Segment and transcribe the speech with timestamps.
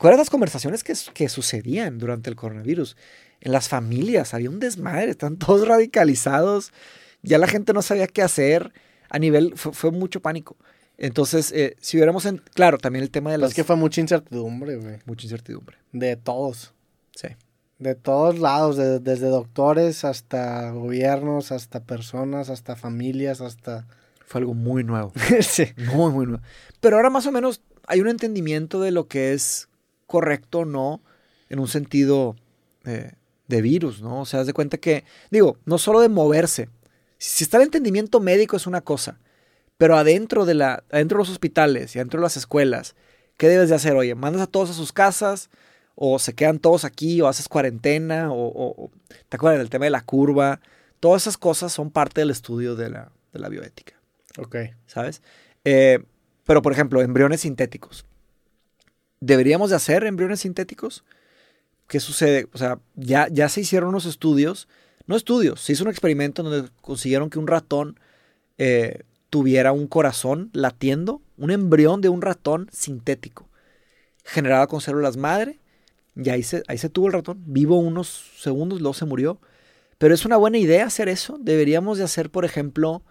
[0.00, 2.96] ¿Cuáles las conversaciones que, que sucedían durante el coronavirus?
[3.42, 6.72] En las familias había un desmadre, están todos radicalizados,
[7.20, 8.72] ya la gente no sabía qué hacer,
[9.10, 10.56] a nivel, fue, mucho pánico.
[10.96, 13.50] Entonces, eh, si hubiéramos, en, claro, también el tema de las...
[13.50, 15.00] Es que fue mucha incertidumbre, güey.
[15.04, 15.76] Mucha incertidumbre.
[15.92, 16.72] De todos.
[17.14, 17.28] Sí.
[17.78, 23.86] De todos lados, desde doctores hasta gobiernos, hasta personas, hasta familias, hasta...
[24.24, 25.12] Fue algo muy nuevo.
[25.42, 25.66] sí.
[25.92, 26.42] Muy, muy nuevo.
[26.80, 29.68] Pero ahora más o menos hay un entendimiento de lo que es
[30.10, 31.00] correcto o no
[31.48, 32.34] en un sentido
[32.84, 33.12] eh,
[33.46, 34.22] de virus, ¿no?
[34.22, 36.68] O sea, haz de cuenta que, digo, no solo de moverse.
[37.16, 39.20] Si está el entendimiento médico es una cosa,
[39.78, 42.96] pero adentro de, la, adentro de los hospitales y adentro de las escuelas,
[43.36, 43.94] ¿qué debes de hacer?
[43.94, 45.48] Oye, mandas a todos a sus casas,
[45.94, 48.90] o se quedan todos aquí, o haces cuarentena, o,
[49.28, 50.60] ¿te acuerdas del tema de la curva?
[50.98, 53.94] Todas esas cosas son parte del estudio de la, de la bioética.
[54.38, 54.56] Ok.
[54.86, 55.22] ¿Sabes?
[55.64, 56.00] Eh,
[56.44, 58.06] pero, por ejemplo, embriones sintéticos.
[59.20, 61.04] ¿Deberíamos de hacer embriones sintéticos?
[61.86, 62.48] ¿Qué sucede?
[62.52, 64.68] O sea, ya, ya se hicieron unos estudios,
[65.06, 67.98] no estudios, se hizo un experimento donde consiguieron que un ratón
[68.58, 73.48] eh, tuviera un corazón latiendo, un embrión de un ratón sintético,
[74.24, 75.60] generado con células madre,
[76.16, 79.40] y ahí se, ahí se tuvo el ratón, vivo unos segundos, luego se murió.
[79.98, 81.36] Pero es una buena idea hacer eso.
[81.40, 83.02] Deberíamos de hacer, por ejemplo,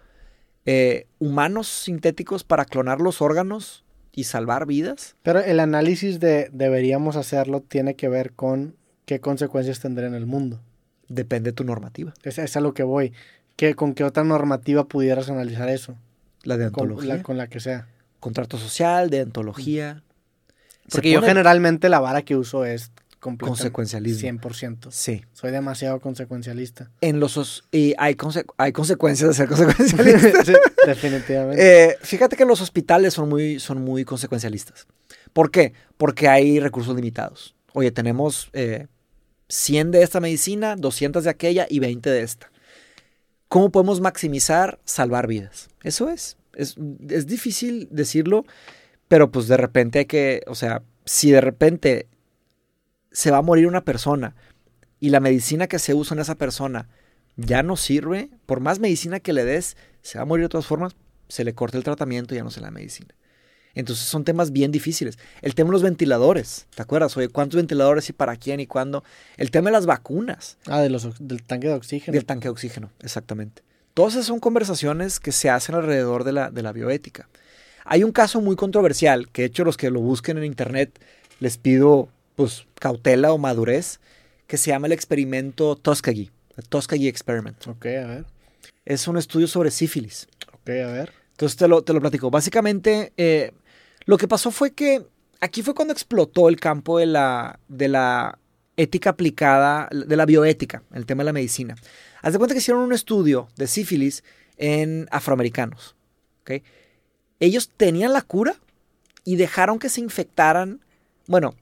[0.66, 5.16] eh, humanos sintéticos para clonar los órganos y salvar vidas.
[5.22, 10.26] Pero el análisis de deberíamos hacerlo tiene que ver con qué consecuencias tendrá en el
[10.26, 10.60] mundo.
[11.08, 12.14] Depende de tu normativa.
[12.22, 13.12] Es, es a lo que voy.
[13.56, 15.96] ¿Qué, ¿Con qué otra normativa pudieras analizar eso?
[16.44, 17.22] La de antología.
[17.22, 17.88] Con la, que sea.
[18.18, 20.02] Contrato social, de antología.
[20.90, 22.90] Porque yo generalmente la vara que uso es
[23.20, 24.40] consecuencialismo.
[24.40, 24.88] 100%.
[24.90, 25.22] Sí.
[25.32, 26.90] Soy demasiado consecuencialista.
[27.00, 28.16] En los y hay,
[28.56, 30.44] hay consecuencias de ser consecuencialista.
[30.44, 30.54] sí,
[30.86, 31.90] definitivamente.
[31.90, 34.86] Eh, fíjate que los hospitales son muy, son muy consecuencialistas.
[35.32, 35.74] ¿Por qué?
[35.96, 37.54] Porque hay recursos limitados.
[37.72, 38.86] Oye, tenemos eh,
[39.48, 42.50] 100 de esta medicina, 200 de aquella y 20 de esta.
[43.48, 45.68] ¿Cómo podemos maximizar salvar vidas?
[45.82, 46.36] Eso es.
[46.54, 46.76] Es,
[47.08, 48.44] es difícil decirlo,
[49.08, 52.06] pero pues de repente hay que, o sea, si de repente
[53.12, 54.34] se va a morir una persona
[55.00, 56.88] y la medicina que se usa en esa persona
[57.36, 60.66] ya no sirve, por más medicina que le des, se va a morir de todas
[60.66, 60.94] formas,
[61.28, 63.14] se le corta el tratamiento y ya no se la medicina.
[63.74, 65.18] Entonces son temas bien difíciles.
[65.42, 67.16] El tema de los ventiladores, ¿te acuerdas?
[67.16, 69.04] Oye, ¿cuántos ventiladores y para quién y cuándo?
[69.36, 70.58] El tema de las vacunas.
[70.66, 72.14] Ah, de los, del tanque de oxígeno.
[72.14, 73.62] Del tanque de oxígeno, exactamente.
[73.94, 77.28] Todas esas son conversaciones que se hacen alrededor de la, de la bioética.
[77.84, 81.00] Hay un caso muy controversial, que de hecho los que lo busquen en internet
[81.38, 82.08] les pido
[82.40, 84.00] pues, cautela o madurez,
[84.46, 87.66] que se llama el experimento Tuskegee, el Tuskegee Experiment.
[87.66, 88.24] Ok, a ver.
[88.86, 90.26] Es un estudio sobre sífilis.
[90.48, 91.12] Ok, a ver.
[91.32, 92.30] Entonces te lo, te lo platico.
[92.30, 93.52] Básicamente, eh,
[94.06, 95.04] lo que pasó fue que
[95.42, 98.38] aquí fue cuando explotó el campo de la, de la
[98.78, 101.76] ética aplicada, de la bioética, el tema de la medicina.
[102.22, 104.24] Haz de cuenta que hicieron un estudio de sífilis
[104.56, 105.94] en afroamericanos.
[106.40, 106.62] ¿okay?
[107.38, 108.54] Ellos tenían la cura
[109.24, 110.80] y dejaron que se infectaran,
[111.26, 111.54] bueno,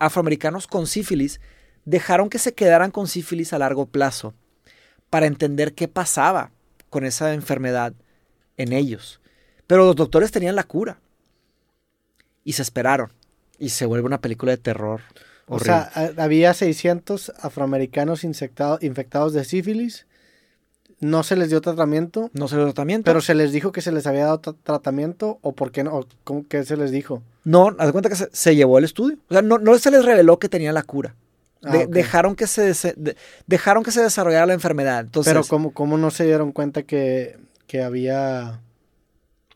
[0.00, 1.40] afroamericanos con sífilis
[1.84, 4.34] dejaron que se quedaran con sífilis a largo plazo
[5.08, 6.50] para entender qué pasaba
[6.88, 7.94] con esa enfermedad
[8.56, 9.20] en ellos.
[9.68, 10.98] Pero los doctores tenían la cura
[12.42, 13.12] y se esperaron
[13.58, 15.02] y se vuelve una película de terror.
[15.46, 20.06] O sea, había 600 afroamericanos infectados de sífilis
[21.00, 22.30] no se les dio tratamiento.
[22.34, 23.06] No se les dio tratamiento.
[23.06, 26.46] Pero se les dijo que se les había dado tratamiento o por qué no, ¿cómo
[26.46, 27.22] que se les dijo?
[27.44, 29.16] No, haz de cuenta que se, llevó el estudio.
[29.28, 31.14] O sea, no, no, se les reveló que tenía la cura.
[31.62, 32.74] Ah, dejaron, que se,
[33.46, 35.00] dejaron que se desarrollara la enfermedad.
[35.00, 38.60] Entonces, pero ¿cómo, ¿cómo no se dieron cuenta que, que había...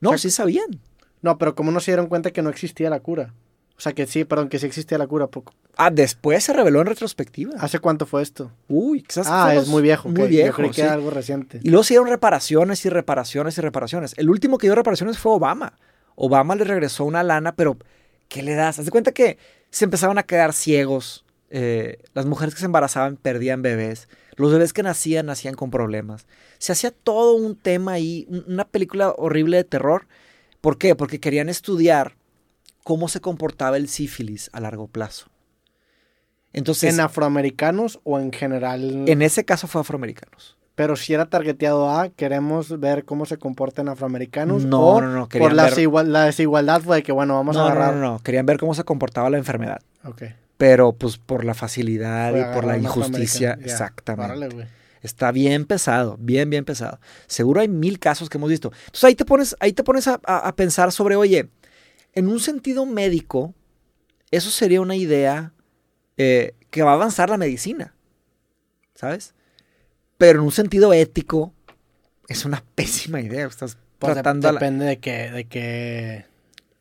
[0.00, 0.81] No, sí sabían.
[1.22, 3.33] No, pero ¿cómo no se dieron cuenta que no existía la cura?
[3.77, 5.29] O sea, que sí, perdón, que sí existía la cura.
[5.77, 7.55] Ah, después se reveló en retrospectiva.
[7.59, 8.53] ¿Hace cuánto fue esto?
[8.69, 10.09] Uy, quizás Ah, es muy viejo.
[10.09, 10.49] Muy viejo.
[10.49, 11.61] Yo creí que era algo reciente.
[11.62, 14.15] Y luego se dieron reparaciones y reparaciones y reparaciones.
[14.17, 15.75] El último que dio reparaciones fue Obama.
[16.15, 17.77] Obama le regresó una lana, pero
[18.29, 18.79] ¿qué le das?
[18.79, 19.39] Haz de cuenta que
[19.71, 21.25] se empezaban a quedar ciegos.
[21.51, 24.09] Eh, las mujeres que se embarazaban perdían bebés.
[24.37, 26.27] Los bebés que nacían nacían con problemas.
[26.59, 30.07] Se hacía todo un tema ahí, una película horrible de terror.
[30.60, 30.95] ¿Por qué?
[30.95, 32.16] Porque querían estudiar
[32.84, 35.27] cómo se comportaba el sífilis a largo plazo.
[36.53, 39.09] Entonces, ¿En afroamericanos o en general?
[39.09, 40.57] En ese caso fue afroamericanos.
[40.77, 44.65] Pero si era targeteado a, queremos ver cómo se comportan afroamericanos.
[44.65, 45.28] No, no, no.
[45.28, 45.71] Por la,
[46.04, 47.95] la, desigualdad fue de que, bueno, vamos a agarrar.
[47.95, 48.19] No, no, no.
[48.21, 49.81] Querían ver cómo se comportaba la enfermedad.
[50.04, 50.22] Ok.
[50.57, 53.59] Pero, pues, por la facilidad y por la injusticia.
[53.60, 54.69] Exactamente.
[55.01, 56.98] Está bien pesado, bien, bien pesado.
[57.27, 58.72] Seguro hay mil casos que hemos visto.
[58.86, 61.51] Entonces ahí te pones, ahí te pones a pensar sobre, oye,
[62.15, 63.55] en un sentido médico,
[64.31, 65.53] eso sería una idea
[66.16, 67.95] eh, que va a avanzar la medicina,
[68.95, 69.34] ¿sabes?
[70.19, 71.53] Pero en un sentido ético,
[72.28, 73.47] es una pésima idea.
[73.47, 76.27] Estás Pues de- tratando la- depende de qué, de qué,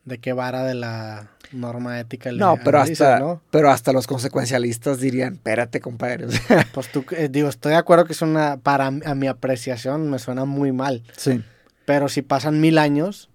[0.04, 3.40] de qué vara de la norma ética le No, pero hasta, ¿no?
[3.50, 6.26] pero hasta los consecuencialistas dirían, espérate, compadre.
[6.26, 9.26] o sea, Pues tú, eh, digo, estoy de acuerdo que es una, para a mi
[9.28, 11.42] apreciación me suena muy mal, sí.
[11.84, 13.30] pero si pasan mil años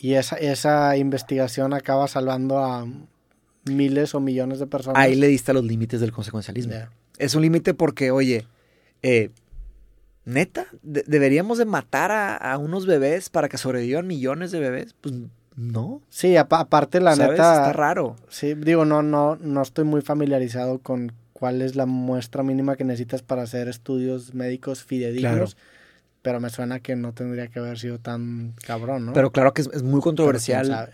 [0.00, 2.86] y esa, esa investigación acaba salvando a
[3.64, 5.02] miles o millones de personas.
[5.02, 6.72] Ahí le diste a los límites del consecuencialismo.
[7.18, 8.46] Es un límite porque, oye,
[9.02, 9.30] eh,
[10.24, 14.94] neta, ¿De- ¿deberíamos de matar a, a unos bebés para que sobrevivan millones de bebés?
[15.00, 15.14] Pues
[15.56, 16.02] no.
[16.08, 17.32] Sí, apa- aparte la ¿sabes?
[17.32, 18.16] neta, Está raro.
[18.28, 22.84] sí, digo, no, no, no estoy muy familiarizado con cuál es la muestra mínima que
[22.84, 25.56] necesitas para hacer estudios médicos fidedignos,
[26.28, 29.12] pero me suena que no tendría que haber sido tan cabrón, ¿no?
[29.14, 30.90] Pero claro que es, es muy controversial.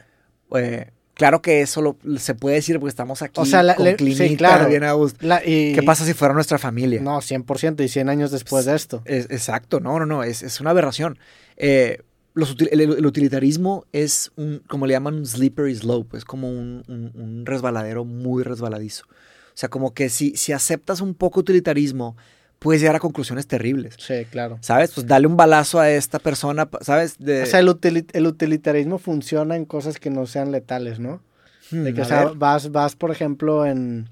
[0.57, 3.85] Eh, claro que eso lo- se puede decir porque estamos aquí O sea, la- con
[3.85, 4.69] le- sí, clinita, claro.
[4.69, 5.19] bien a gusto.
[5.27, 7.01] La- y- ¿Qué pasa si fuera nuestra familia?
[7.03, 9.03] No, 100% y 100 años después de esto.
[9.07, 11.19] Es- exacto, no, no, no, es, es una aberración.
[11.57, 11.99] Eh,
[12.35, 16.85] los el, el utilitarismo es un, como le llaman, un slippery slope, es como un,
[16.87, 19.05] un- un resbaladero muy resbaladizo.
[19.09, 22.17] O sea, como que si, si aceptas un poco utilitarismo,
[22.65, 23.95] puedes llegar a conclusiones terribles.
[23.99, 24.59] Sí, claro.
[24.61, 24.91] ¿Sabes?
[24.93, 27.17] Pues dale un balazo a esta persona, ¿sabes?
[27.19, 31.21] De, O sea, el, utili- el utilitarismo funciona en cosas que no sean letales, ¿no?
[31.71, 34.09] hmm, De que, o sea, ver, vas, vas, por ejemplo, en,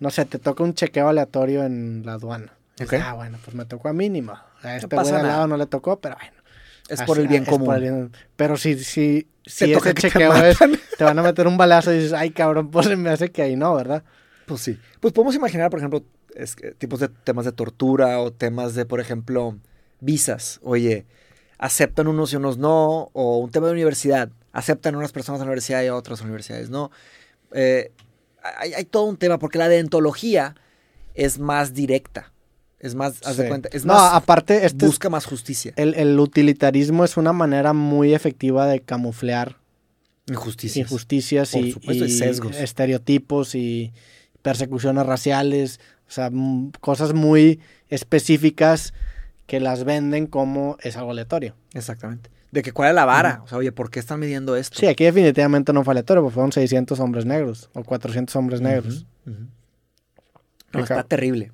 [0.00, 2.52] no sé, te toca un chequeo aleatorio en la aduana.
[2.82, 2.90] Ok.
[2.92, 4.32] Dices, Ah, bueno, pues me tocó a mínimo.
[4.62, 6.36] A este pasa güey al lado no le tocó, pero bueno.
[6.88, 7.66] es por el bien común.
[7.66, 10.78] por el bien- Pero si, si, si Te toca ese que te chequeo es, matan.
[10.98, 13.56] te van a meter un balazo y dices, ay, cabrón, pues me hace que ahí
[13.56, 14.02] no, ¿verdad?
[14.46, 14.78] Pues sí.
[15.00, 16.02] Pues podemos imaginar, por ejemplo,
[16.34, 19.58] es tipos de temas de tortura o temas de, por ejemplo,
[20.00, 20.60] visas.
[20.62, 21.06] Oye,
[21.58, 23.10] aceptan unos y unos no.
[23.12, 24.30] O un tema de universidad.
[24.52, 26.90] Aceptan unas personas en la universidad y a otras universidades no.
[27.52, 27.92] Eh,
[28.58, 30.54] hay, hay todo un tema porque la deontología
[31.14, 32.32] es más directa.
[32.78, 35.74] Es más, haz de cuenta, es no, más, aparte, este es- busca más justicia.
[35.76, 39.58] el, el utilitarismo es una manera muy efectiva de camuflear
[40.26, 40.80] Injusticia.
[40.82, 42.56] injusticias Por y, supuesto, y y sesgos.
[42.56, 43.92] estereotipos y
[44.40, 45.78] persecuciones raciales,
[46.10, 48.92] o sea, mm, cosas muy específicas
[49.46, 51.54] que las venden como es algo aleatorio.
[51.72, 52.30] Exactamente.
[52.50, 53.42] De que cuál es la vara.
[53.44, 54.76] O sea, oye, ¿por qué están midiendo esto?
[54.76, 59.06] Sí, aquí definitivamente no fue aleatorio, porque fueron 600 hombres negros o 400 hombres negros.
[60.72, 61.52] No, está terrible.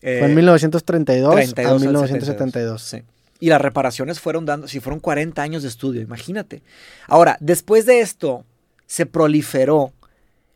[0.00, 2.80] Eh, Fue en 1932 32 a al 1972.
[2.80, 3.02] Sí.
[3.40, 6.62] Y las reparaciones fueron dando, si fueron 40 años de estudio, imagínate.
[7.08, 8.44] Ahora, después de esto,
[8.86, 9.92] se proliferó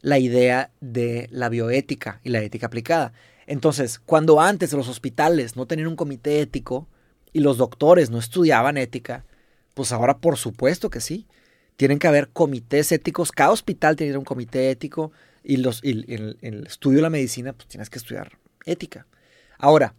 [0.00, 3.12] la idea de la bioética y la ética aplicada.
[3.46, 6.88] Entonces, cuando antes los hospitales no tenían un comité ético
[7.32, 9.24] y los doctores no estudiaban ética,
[9.74, 11.26] pues ahora por supuesto que sí.
[11.76, 15.10] Tienen que haber comités éticos, cada hospital tiene un comité ético
[15.42, 19.06] y, los, y el, estudio de la medicina, pues tienes que estudiar ética.
[19.58, 19.94] Ahora,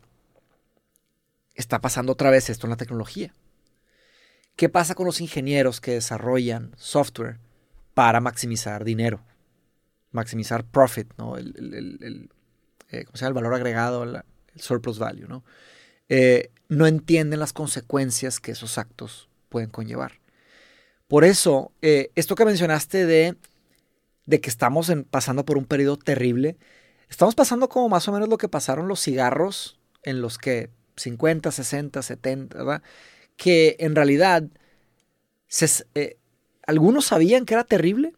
[1.56, 3.34] está pasando otra vez esto en la tecnología.
[4.56, 7.40] ¿Qué pasa con los ingenieros que desarrollan software
[7.94, 9.24] para maximizar dinero?
[10.12, 11.38] Maximizar profit, ¿no?
[11.38, 12.30] El,
[12.94, 14.24] eh, ¿cómo se el valor agregado, el
[14.56, 15.44] surplus value, ¿no?
[16.10, 20.14] Eh, no entienden las consecuencias que esos actos pueden conllevar.
[21.08, 23.36] Por eso, eh, esto que mencionaste de,
[24.26, 26.58] de que estamos en- pasando por un periodo terrible,
[27.10, 31.52] estamos pasando como más o menos lo que pasaron los cigarros en los que 50,
[31.52, 32.84] 60, 70, ¿verdad?
[33.38, 34.46] Que en realidad
[35.96, 36.18] eh,
[36.66, 38.14] algunos sabían que era terrible,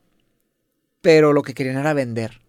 [1.02, 2.42] pero lo que querían era vender.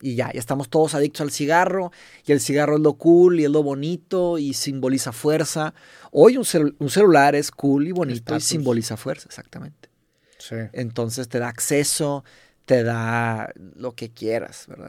[0.00, 1.92] Y ya, ya estamos todos adictos al cigarro,
[2.26, 5.72] y el cigarro es lo cool y es lo bonito y simboliza fuerza.
[6.10, 6.44] Hoy un,
[6.78, 9.88] un celular es cool y bonito y simboliza fuerza, exactamente.
[10.38, 10.56] Sí.
[10.72, 12.24] Entonces te da acceso,
[12.66, 14.82] te da lo que quieras, ¿verdad?